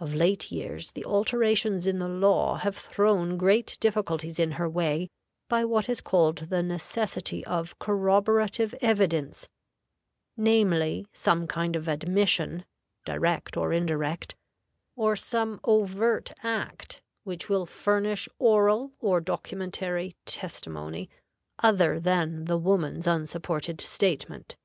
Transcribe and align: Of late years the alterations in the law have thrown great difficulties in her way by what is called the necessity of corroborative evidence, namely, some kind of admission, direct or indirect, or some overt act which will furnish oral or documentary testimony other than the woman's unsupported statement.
Of 0.00 0.12
late 0.12 0.50
years 0.50 0.90
the 0.90 1.04
alterations 1.04 1.86
in 1.86 2.00
the 2.00 2.08
law 2.08 2.56
have 2.56 2.76
thrown 2.76 3.36
great 3.38 3.76
difficulties 3.78 4.40
in 4.40 4.50
her 4.58 4.68
way 4.68 5.08
by 5.48 5.64
what 5.64 5.88
is 5.88 6.00
called 6.00 6.38
the 6.50 6.64
necessity 6.64 7.46
of 7.46 7.78
corroborative 7.78 8.74
evidence, 8.80 9.48
namely, 10.36 11.06
some 11.12 11.46
kind 11.46 11.76
of 11.76 11.86
admission, 11.86 12.64
direct 13.04 13.56
or 13.56 13.72
indirect, 13.72 14.34
or 14.96 15.14
some 15.14 15.60
overt 15.62 16.32
act 16.42 17.00
which 17.22 17.48
will 17.48 17.64
furnish 17.64 18.28
oral 18.40 18.90
or 18.98 19.20
documentary 19.20 20.16
testimony 20.24 21.08
other 21.60 22.00
than 22.00 22.46
the 22.46 22.58
woman's 22.58 23.06
unsupported 23.06 23.80
statement. 23.80 24.56